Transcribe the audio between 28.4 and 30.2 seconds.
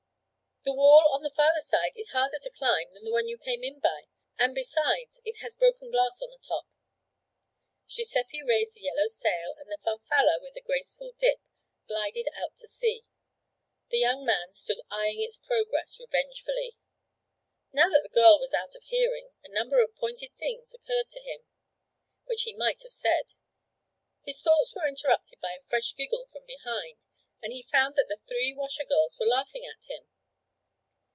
washer girls were laughing at him.